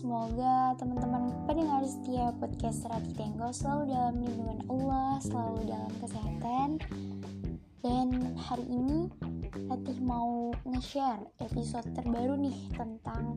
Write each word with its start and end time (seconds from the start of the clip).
Semoga 0.00 0.72
teman-teman 0.80 1.28
pendengar 1.44 1.84
setia 1.84 2.32
podcast 2.40 2.88
Rati 2.88 3.12
Tenggo 3.20 3.52
selalu 3.52 3.92
dalam 3.92 4.16
lindungan 4.24 4.60
Allah, 4.72 5.20
selalu 5.20 5.60
dalam 5.68 5.92
kesehatan. 6.00 6.68
Dan 7.84 8.08
hari 8.40 8.64
ini 8.64 9.12
Ratih 9.68 10.00
mau 10.00 10.56
nge-share 10.64 11.20
episode 11.44 11.84
terbaru 11.92 12.32
nih 12.40 12.56
tentang 12.72 13.36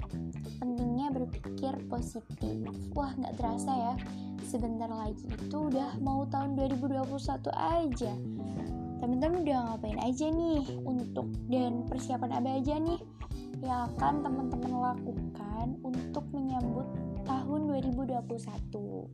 pentingnya 0.64 1.12
berpikir 1.12 1.76
positif. 1.92 2.56
Wah, 2.96 3.12
nggak 3.12 3.36
terasa 3.44 3.72
ya, 3.76 3.94
sebentar 4.48 4.88
lagi 4.88 5.20
itu 5.36 5.58
udah 5.68 6.00
mau 6.00 6.24
tahun 6.32 6.56
2021 6.56 7.44
aja. 7.60 8.16
Teman-teman 9.04 9.44
udah 9.44 9.58
ngapain 9.68 10.00
aja 10.00 10.32
nih 10.32 10.64
untuk 10.88 11.28
dan 11.52 11.84
persiapan 11.92 12.40
apa 12.40 12.56
aja 12.56 12.80
nih 12.80 13.04
yang 13.64 13.88
akan 13.96 14.20
teman-teman 14.28 14.74
lakukan 14.76 15.80
untuk 15.88 16.28
menyambut 16.36 16.84
tahun 17.24 17.72
2021. 17.72 19.08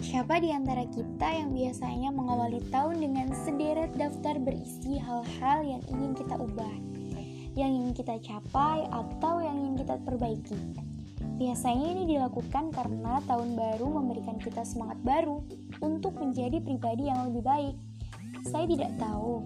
Siapa 0.00 0.40
di 0.40 0.48
antara 0.48 0.88
kita 0.88 1.28
yang 1.28 1.52
biasanya 1.52 2.08
mengawali 2.08 2.64
tahun 2.72 3.04
dengan 3.04 3.28
sederet 3.44 3.92
daftar 4.00 4.40
berisi 4.40 4.96
hal-hal 4.96 5.60
yang 5.60 5.84
ingin 5.92 6.16
kita 6.16 6.40
ubah, 6.40 6.74
yang 7.52 7.70
ingin 7.76 7.92
kita 7.92 8.16
capai, 8.24 8.88
atau 8.88 9.44
yang 9.44 9.60
ingin 9.60 9.84
kita 9.84 10.00
perbaiki? 10.00 10.56
Biasanya 11.36 11.92
ini 11.92 12.16
dilakukan 12.16 12.72
karena 12.72 13.20
tahun 13.28 13.52
baru 13.52 13.86
memberikan 14.00 14.40
kita 14.40 14.64
semangat 14.64 14.96
baru 15.04 15.44
untuk 15.84 16.16
menjadi 16.16 16.56
pribadi 16.64 17.12
yang 17.12 17.28
lebih 17.28 17.44
baik. 17.44 17.76
Saya 18.48 18.64
tidak 18.64 18.96
tahu 18.96 19.44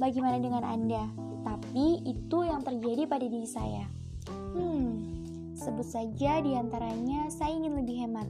bagaimana 0.00 0.40
dengan 0.40 0.64
Anda 0.64 1.29
tapi 1.70 2.02
itu 2.02 2.38
yang 2.42 2.66
terjadi 2.66 3.06
pada 3.06 3.30
diri 3.30 3.46
saya. 3.46 3.86
Hmm, 4.26 5.06
sebut 5.54 5.86
saja 5.86 6.42
di 6.42 6.58
antaranya 6.58 7.30
saya 7.30 7.54
ingin 7.54 7.78
lebih 7.78 7.94
hemat. 7.94 8.26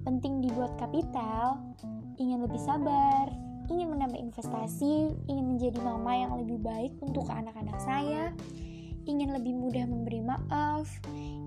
Penting 0.00 0.40
dibuat 0.40 0.72
kapital, 0.80 1.60
ingin 2.16 2.40
lebih 2.40 2.56
sabar, 2.56 3.28
ingin 3.68 3.92
menambah 3.92 4.16
investasi, 4.16 5.12
ingin 5.28 5.44
menjadi 5.44 5.76
mama 5.84 6.16
yang 6.16 6.40
lebih 6.40 6.56
baik 6.64 6.96
untuk 7.04 7.28
anak-anak 7.28 7.76
saya, 7.84 8.32
ingin 9.04 9.36
lebih 9.36 9.52
mudah 9.60 9.84
memberi 9.84 10.24
maaf, 10.24 10.88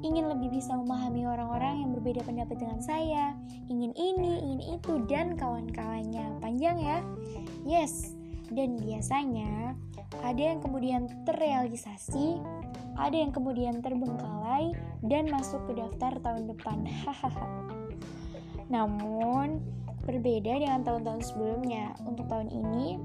ingin 0.06 0.30
lebih 0.30 0.54
bisa 0.54 0.78
memahami 0.78 1.26
orang-orang 1.26 1.82
yang 1.82 1.98
berbeda 1.98 2.22
pendapat 2.30 2.62
dengan 2.62 2.78
saya, 2.78 3.34
ingin 3.73 3.90
ini, 3.98 4.38
ingin 4.38 4.62
itu, 4.78 5.02
dan 5.10 5.34
kawan-kawannya. 5.34 6.38
Panjang 6.45 6.78
ya? 6.78 7.02
Yes, 7.66 8.17
dan 8.53 8.80
biasanya 8.80 9.76
ada 10.23 10.42
yang 10.42 10.59
kemudian 10.64 11.12
terrealisasi, 11.28 12.40
ada 12.98 13.14
yang 13.14 13.31
kemudian 13.36 13.84
terbengkalai 13.84 14.73
dan 15.06 15.30
masuk 15.30 15.62
ke 15.70 15.78
daftar 15.78 16.16
tahun 16.23 16.50
depan. 16.52 16.88
Namun, 18.73 19.59
berbeda 20.08 20.64
dengan 20.64 20.81
tahun-tahun 20.88 21.22
sebelumnya. 21.23 21.92
Untuk 22.08 22.31
tahun 22.31 22.48
ini, 22.48 22.95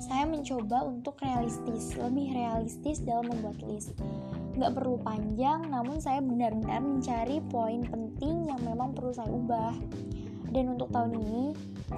saya 0.00 0.28
mencoba 0.28 0.84
untuk 0.84 1.16
realistis, 1.20 1.96
lebih 1.96 2.32
realistis 2.32 3.00
dalam 3.00 3.32
membuat 3.32 3.60
list. 3.64 3.96
Nggak 4.56 4.72
perlu 4.76 4.96
panjang, 5.00 5.68
namun 5.68 6.00
saya 6.00 6.20
benar-benar 6.24 6.80
mencari 6.80 7.40
poin 7.52 7.84
penting 7.84 8.48
yang 8.48 8.60
memang 8.64 8.96
perlu 8.96 9.12
saya 9.12 9.28
ubah. 9.28 9.76
Dan 10.54 10.78
untuk 10.78 10.90
tahun 10.94 11.18
ini, 11.18 11.44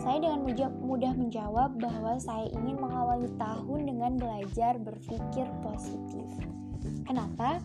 saya 0.00 0.20
dengan 0.20 0.44
mudah 0.84 1.12
menjawab 1.16 1.80
bahwa 1.80 2.20
saya 2.20 2.48
ingin 2.52 2.76
mengawali 2.76 3.28
tahun 3.40 3.80
dengan 3.88 4.12
belajar 4.20 4.76
berpikir 4.80 5.46
positif. 5.64 6.28
Kenapa? 7.08 7.60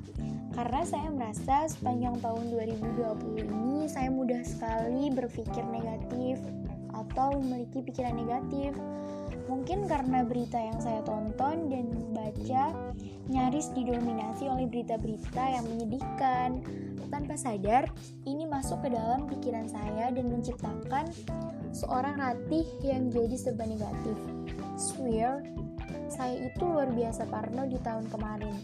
Karena 0.54 0.82
saya 0.86 1.10
merasa 1.10 1.66
sepanjang 1.66 2.22
tahun 2.22 2.54
2020 2.54 3.42
ini 3.42 3.90
saya 3.90 4.14
mudah 4.14 4.46
sekali 4.46 5.10
berpikir 5.10 5.66
negatif 5.66 6.38
atau 6.94 7.42
memiliki 7.42 7.82
pikiran 7.82 8.16
negatif. 8.16 8.78
Mungkin 9.50 9.90
karena 9.90 10.24
berita 10.24 10.56
yang 10.56 10.80
saya 10.80 11.04
tonton 11.04 11.68
dan 11.68 11.90
baca 12.16 12.72
nyaris 13.28 13.74
didominasi 13.76 14.48
oleh 14.48 14.70
berita-berita 14.70 15.44
yang 15.60 15.66
menyedihkan, 15.68 16.64
tanpa 17.14 17.38
sadar, 17.38 17.86
ini 18.26 18.50
masuk 18.50 18.82
ke 18.82 18.90
dalam 18.90 19.30
pikiran 19.30 19.70
saya 19.70 20.10
dan 20.10 20.34
menciptakan 20.34 21.06
seorang 21.70 22.18
ratih 22.18 22.66
yang 22.82 23.14
jadi 23.14 23.38
serba 23.38 23.70
negatif. 23.70 24.18
Swear, 24.74 25.46
saya 26.10 26.50
itu 26.50 26.66
luar 26.66 26.90
biasa 26.90 27.30
parno 27.30 27.70
di 27.70 27.78
tahun 27.86 28.10
kemarin. 28.10 28.58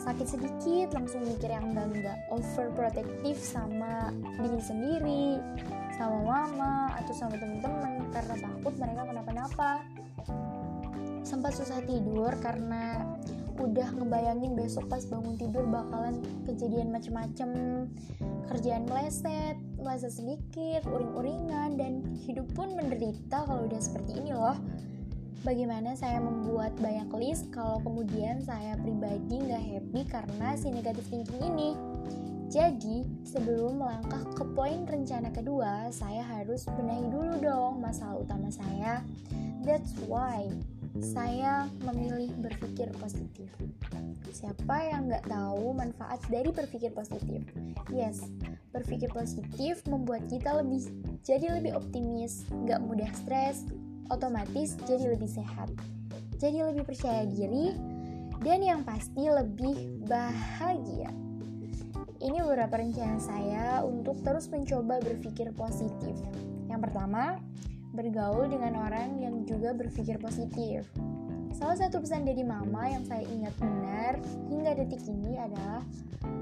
Sakit 0.00 0.24
sedikit 0.24 0.96
langsung 0.96 1.20
mikir 1.28 1.52
yang 1.52 1.76
enggak-enggak, 1.76 2.16
overprotective 2.32 3.36
sama 3.36 4.08
diri 4.40 4.62
sendiri, 4.64 5.26
sama 5.92 6.24
mama, 6.24 6.96
atau 6.96 7.12
sama 7.12 7.36
temen-temen 7.36 8.08
karena 8.16 8.34
takut 8.40 8.72
mereka 8.80 9.02
kenapa-napa. 9.04 9.72
Sempat 11.20 11.52
susah 11.52 11.84
tidur 11.84 12.32
karena 12.40 13.04
udah 13.58 13.90
ngebayangin 13.98 14.54
besok 14.54 14.86
pas 14.86 15.02
bangun 15.04 15.34
tidur 15.34 15.66
bakalan 15.66 16.22
kejadian 16.46 16.94
macem-macem. 16.94 17.50
Kerjaan 18.48 18.86
meleset 18.88 19.58
meleset 19.78 20.14
sedikit 20.14 20.86
uring-uringan 20.86 21.78
dan 21.78 22.02
hidup 22.26 22.46
pun 22.54 22.74
menderita 22.74 23.46
kalau 23.46 23.66
udah 23.66 23.80
seperti 23.82 24.18
ini 24.18 24.34
loh. 24.34 24.56
Bagaimana 25.46 25.94
saya 25.94 26.18
membuat 26.18 26.74
banyak 26.82 27.14
list 27.14 27.46
kalau 27.54 27.78
kemudian 27.86 28.42
saya 28.42 28.74
pribadi 28.74 29.38
nggak 29.38 29.62
happy 29.62 30.02
karena 30.10 30.48
si 30.58 30.66
negatif 30.74 31.06
thinking 31.06 31.42
ini? 31.54 31.70
Jadi, 32.48 33.04
sebelum 33.28 33.76
melangkah 33.76 34.24
ke 34.32 34.40
poin 34.56 34.88
rencana 34.88 35.28
kedua, 35.28 35.92
saya 35.92 36.24
harus 36.24 36.64
benahi 36.64 37.04
dulu 37.12 37.44
dong 37.44 37.84
masalah 37.84 38.24
utama 38.24 38.48
saya. 38.48 39.04
That's 39.62 39.92
why 40.08 40.48
saya 41.02 41.70
memilih 41.86 42.30
berpikir 42.42 42.90
positif. 42.98 43.48
Siapa 44.34 44.76
yang 44.86 45.10
nggak 45.10 45.26
tahu 45.26 45.74
manfaat 45.74 46.22
dari 46.30 46.50
berpikir 46.50 46.94
positif? 46.94 47.42
Yes, 47.90 48.22
berpikir 48.70 49.10
positif 49.10 49.82
membuat 49.88 50.26
kita 50.30 50.60
lebih 50.60 50.84
jadi 51.24 51.58
lebih 51.58 51.74
optimis, 51.74 52.46
nggak 52.52 52.80
mudah 52.84 53.10
stres, 53.16 53.66
otomatis 54.12 54.76
jadi 54.86 55.16
lebih 55.16 55.28
sehat, 55.28 55.68
jadi 56.38 56.70
lebih 56.70 56.86
percaya 56.86 57.26
diri, 57.26 57.74
dan 58.44 58.62
yang 58.62 58.80
pasti 58.86 59.26
lebih 59.26 60.04
bahagia. 60.06 61.10
Ini 62.18 62.42
beberapa 62.42 62.82
rencana 62.82 63.18
saya 63.22 63.66
untuk 63.86 64.18
terus 64.26 64.50
mencoba 64.50 64.98
berpikir 64.98 65.54
positif. 65.54 66.18
Yang 66.66 66.90
pertama, 66.90 67.38
bergaul 67.92 68.48
dengan 68.48 68.76
orang 68.78 69.20
yang 69.20 69.44
juga 69.48 69.72
berpikir 69.72 70.20
positif. 70.20 70.88
Salah 71.56 71.80
satu 71.80 72.04
pesan 72.04 72.28
dari 72.28 72.44
mama 72.44 72.86
yang 72.86 73.02
saya 73.08 73.24
ingat 73.24 73.54
benar 73.56 74.20
hingga 74.52 74.76
detik 74.76 75.00
ini 75.08 75.40
adalah 75.40 75.80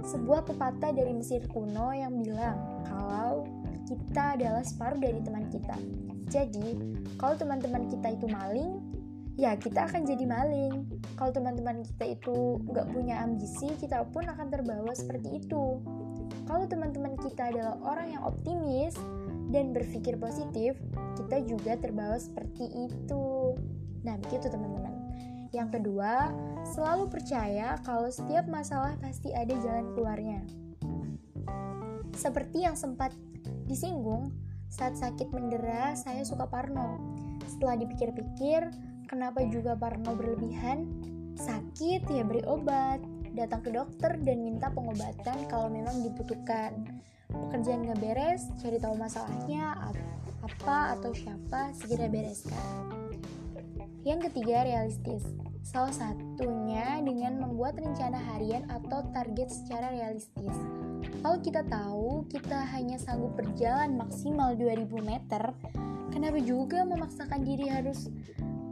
sebuah 0.03 0.45
pepatah 0.45 0.93
dari 0.93 1.15
Mesir 1.15 1.47
kuno 1.47 1.95
yang 1.95 2.19
bilang 2.19 2.59
kalau 2.85 3.47
kita 3.87 4.35
adalah 4.35 4.67
separuh 4.67 4.99
dari 4.99 5.23
teman 5.23 5.47
kita. 5.49 5.79
Jadi, 6.27 6.75
kalau 7.23 7.39
teman-teman 7.39 7.87
kita 7.87 8.19
itu 8.19 8.27
maling, 8.27 8.83
ya 9.39 9.55
kita 9.55 9.87
akan 9.87 10.03
jadi 10.03 10.27
maling. 10.27 10.75
Kalau 11.15 11.31
teman-teman 11.31 11.87
kita 11.87 12.19
itu 12.19 12.59
nggak 12.67 12.91
punya 12.91 13.23
ambisi, 13.23 13.71
kita 13.79 14.03
pun 14.11 14.27
akan 14.27 14.51
terbawa 14.51 14.91
seperti 14.91 15.39
itu. 15.39 15.79
Kalau 16.51 16.67
teman-teman 16.67 17.15
kita 17.23 17.55
adalah 17.55 17.79
orang 17.87 18.19
yang 18.19 18.23
optimis 18.27 18.99
dan 19.51 19.71
berpikir 19.71 20.19
positif, 20.19 20.79
kita 21.19 21.43
juga 21.47 21.79
terbawa 21.79 22.19
seperti 22.19 22.91
itu. 22.91 23.55
Nah, 24.03 24.19
begitu 24.21 24.51
teman-teman. 24.51 24.95
Yang 25.55 25.81
kedua, 25.81 26.35
selalu 26.67 27.09
percaya 27.09 27.79
kalau 27.87 28.11
setiap 28.11 28.45
masalah 28.51 28.99
pasti 28.99 29.31
ada 29.33 29.55
jalan 29.63 29.95
keluarnya. 29.95 30.41
Seperti 32.13 32.67
yang 32.67 32.75
sempat 32.75 33.15
disinggung, 33.71 34.35
saat 34.67 34.99
sakit 34.99 35.31
mendera, 35.31 35.95
saya 35.95 36.27
suka 36.27 36.51
parno. 36.51 36.99
Setelah 37.47 37.79
dipikir-pikir, 37.79 38.69
Kenapa 39.07 39.39
juga 39.47 39.79
Parno 39.79 40.19
berlebihan? 40.19 40.83
Sakit 41.39 42.11
ya 42.11 42.27
beri 42.27 42.43
obat, 42.43 42.99
datang 43.39 43.63
ke 43.63 43.71
dokter 43.71 44.19
dan 44.19 44.43
minta 44.43 44.67
pengobatan 44.75 45.47
kalau 45.47 45.71
memang 45.71 46.03
dibutuhkan. 46.03 46.75
Pekerjaan 47.45 47.85
nggak 47.85 48.01
beres, 48.01 48.43
cari 48.63 48.81
tahu 48.81 48.97
masalahnya 48.97 49.77
apa 50.41 50.97
atau 50.97 51.11
siapa 51.13 51.75
segera 51.77 52.09
bereskan. 52.09 52.89
Yang 54.07 54.31
ketiga 54.31 54.63
realistis. 54.65 55.27
Salah 55.67 55.91
satunya 55.91 57.03
dengan 57.03 57.43
membuat 57.43 57.75
rencana 57.83 58.23
harian 58.33 58.71
atau 58.71 59.03
target 59.11 59.51
secara 59.51 59.91
realistis. 59.91 60.55
Kalau 61.27 61.43
kita 61.43 61.67
tahu 61.67 62.23
kita 62.31 62.71
hanya 62.71 63.03
sanggup 63.03 63.35
berjalan 63.35 63.99
maksimal 63.99 64.55
2000 64.55 64.87
meter, 65.03 65.43
kenapa 66.15 66.39
juga 66.39 66.87
memaksakan 66.87 67.43
diri 67.43 67.67
harus 67.67 68.07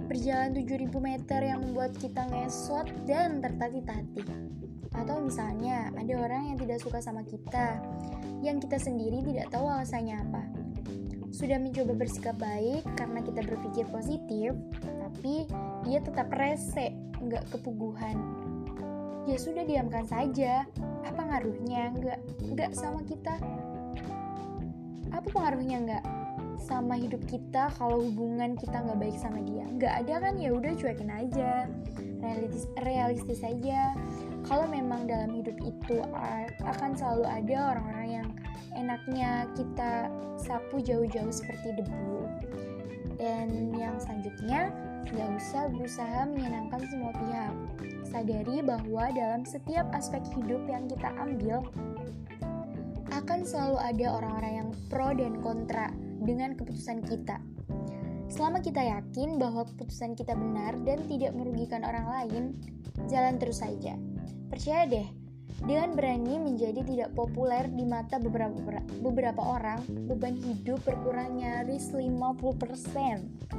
berjalan 0.07 0.55
7000 0.55 0.87
meter 1.03 1.41
yang 1.43 1.67
membuat 1.67 1.99
kita 1.99 2.31
ngesot 2.31 2.87
dan 3.11 3.43
tertatih-tatih. 3.43 4.29
Atau 4.95 5.21
misalnya 5.21 5.91
ada 5.99 6.15
orang 6.17 6.55
yang 6.55 6.59
tidak 6.59 6.79
suka 6.81 7.03
sama 7.03 7.27
kita, 7.27 7.83
yang 8.41 8.63
kita 8.63 8.79
sendiri 8.79 9.21
tidak 9.27 9.51
tahu 9.51 9.67
alasannya 9.67 10.17
apa. 10.23 10.43
Sudah 11.35 11.59
mencoba 11.59 11.99
bersikap 11.99 12.39
baik 12.39 12.87
karena 12.95 13.21
kita 13.21 13.43
berpikir 13.43 13.85
positif, 13.91 14.55
tapi 14.81 15.51
dia 15.83 15.99
tetap 15.99 16.31
rese, 16.31 16.95
nggak 17.19 17.51
kepuguhan. 17.51 18.17
Ya 19.27 19.37
sudah 19.41 19.67
diamkan 19.67 20.07
saja. 20.07 20.69
Apa 21.03 21.21
ngaruhnya? 21.27 21.91
Nggak, 21.97 22.21
nggak 22.55 22.71
sama 22.77 23.03
kita. 23.03 23.35
Apa 25.11 25.27
pengaruhnya 25.27 25.79
nggak? 25.83 26.05
sama 26.65 26.97
hidup 26.97 27.21
kita 27.29 27.69
kalau 27.77 28.01
hubungan 28.01 28.57
kita 28.57 28.81
nggak 28.81 28.97
baik 28.97 29.17
sama 29.21 29.45
dia 29.45 29.69
nggak 29.77 29.95
ada 30.01 30.15
kan 30.25 30.35
ya 30.41 30.49
udah 30.49 30.73
cuekin 30.73 31.13
aja 31.13 31.69
realistis 32.25 32.65
realistis 32.81 33.41
aja 33.45 33.93
kalau 34.45 34.69
memang 34.69 35.09
dalam 35.09 35.33
hidup 35.41 35.57
itu 35.65 36.05
akan 36.65 36.93
selalu 36.97 37.25
ada 37.25 37.57
orang-orang 37.75 38.09
yang 38.23 38.29
enaknya 38.77 39.49
kita 39.57 40.13
sapu 40.37 40.83
jauh-jauh 40.83 41.33
seperti 41.33 41.81
debu 41.81 42.29
dan 43.17 43.73
yang 43.79 43.97
selanjutnya 43.97 44.75
nggak 45.05 45.31
usah 45.39 45.71
berusaha 45.71 46.21
menyenangkan 46.27 46.83
semua 46.91 47.13
pihak 47.15 47.55
sadari 48.09 48.65
bahwa 48.65 49.05
dalam 49.15 49.43
setiap 49.47 49.87
aspek 49.95 50.21
hidup 50.35 50.65
yang 50.67 50.89
kita 50.91 51.09
ambil 51.21 51.63
akan 53.15 53.47
selalu 53.47 53.79
ada 53.79 54.07
orang-orang 54.11 54.53
yang 54.65 54.69
pro 54.91 55.15
dan 55.15 55.39
kontra 55.39 55.93
dengan 56.25 56.59
keputusan 56.59 57.05
kita. 57.07 57.39
Selama 58.27 58.59
kita 58.59 58.83
yakin 58.83 59.39
bahwa 59.39 59.69
keputusan 59.69 60.19
kita 60.19 60.35
benar 60.35 60.75
dan 60.83 60.99
tidak 61.07 61.37
merugikan 61.37 61.87
orang 61.87 62.09
lain, 62.09 62.45
jalan 63.07 63.39
terus 63.39 63.63
saja. 63.63 63.95
Percaya 64.49 64.85
deh, 64.89 65.09
dengan 65.65 65.97
berani 65.97 66.37
menjadi 66.37 66.81
tidak 66.85 67.11
populer 67.17 67.69
di 67.71 67.85
mata 67.87 68.21
beberapa 68.21 68.55
beberapa 69.01 69.43
orang, 69.43 69.85
beban 70.11 70.37
hidup 70.37 70.83
berkurang 70.85 71.41
nyaris 71.41 71.93
50%. 71.93 72.43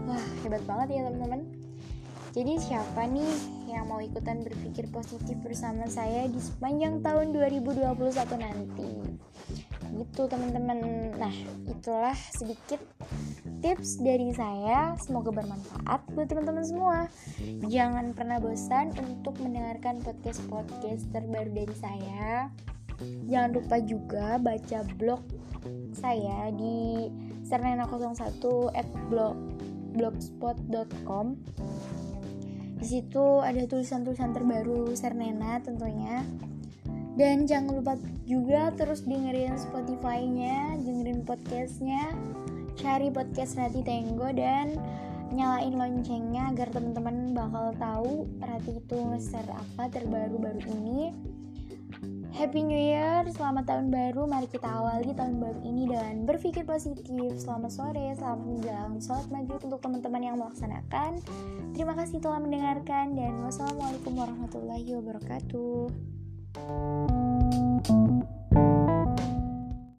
Wah, 0.05 0.25
hebat 0.45 0.63
banget 0.69 1.01
ya 1.01 1.01
teman-teman. 1.09 1.41
Jadi 2.35 2.53
siapa 2.59 3.07
nih 3.07 3.31
yang 3.71 3.87
mau 3.87 4.03
ikutan 4.03 4.43
berpikir 4.43 4.91
positif 4.91 5.39
bersama 5.39 5.87
saya 5.87 6.27
di 6.27 6.37
sepanjang 6.37 6.99
tahun 6.99 7.31
2021 7.31 7.95
nanti? 8.35 8.91
gitu 9.95 10.27
teman-teman 10.27 10.79
nah 11.15 11.31
itulah 11.69 12.15
sedikit 12.35 12.83
tips 13.65 13.97
dari 13.97 14.29
saya 14.29 14.93
semoga 15.01 15.33
bermanfaat 15.33 16.05
buat 16.13 16.29
teman-teman 16.29 16.61
semua. 16.61 17.09
Jangan 17.65 18.13
pernah 18.13 18.37
bosan 18.37 18.93
untuk 18.93 19.41
mendengarkan 19.41 20.05
podcast-podcast 20.05 21.09
terbaru 21.09 21.49
dari 21.49 21.73
saya. 21.73 22.53
Jangan 23.25 23.57
lupa 23.57 23.81
juga 23.81 24.37
baca 24.37 24.85
blog 25.01 25.25
saya 25.97 26.53
di 26.53 27.09
sernena01 27.49 28.37
at 28.77 28.85
blog 29.09 29.33
blogspot.com 29.97 31.33
di 32.77 32.85
situ 32.85 33.41
ada 33.41 33.65
tulisan-tulisan 33.65 34.29
terbaru 34.29 34.93
Sernena 34.93 35.57
tentunya. 35.65 36.21
Dan 37.17 37.49
jangan 37.49 37.81
lupa 37.81 37.97
juga 38.29 38.69
terus 38.77 39.01
dengerin 39.09 39.57
Spotify-nya, 39.57 40.77
dengerin 40.83 41.23
podcast-nya, 41.25 42.13
cari 42.75 43.07
podcast 43.11 43.55
Rati 43.55 43.81
Tenggo 43.81 44.27
dan 44.35 44.75
nyalain 45.31 45.73
loncengnya 45.75 46.51
agar 46.53 46.69
teman-teman 46.71 47.33
bakal 47.33 47.71
tahu 47.79 48.27
Rati 48.43 48.77
itu 48.83 48.95
nge-share 48.99 49.51
apa 49.51 49.87
terbaru 49.91 50.35
baru 50.37 50.61
ini. 50.69 51.15
Happy 52.35 52.67
New 52.67 52.75
Year, 52.75 53.23
selamat 53.31 53.63
tahun 53.63 53.95
baru. 53.95 54.27
Mari 54.27 54.51
kita 54.51 54.67
awali 54.67 55.15
tahun 55.15 55.39
baru 55.39 55.63
ini 55.63 55.87
dengan 55.87 56.27
berpikir 56.27 56.67
positif. 56.67 57.39
Selamat 57.39 57.71
sore, 57.71 58.11
selamat 58.11 58.43
menjelang 58.43 58.99
sholat 58.99 59.31
maghrib 59.31 59.63
untuk 59.63 59.79
teman-teman 59.79 60.19
yang 60.19 60.35
melaksanakan. 60.35 61.23
Terima 61.71 61.95
kasih 61.95 62.19
telah 62.19 62.43
mendengarkan 62.43 63.15
dan 63.15 63.39
wassalamualaikum 63.39 64.19
warahmatullahi 64.19 64.99
wabarakatuh. 64.99 65.95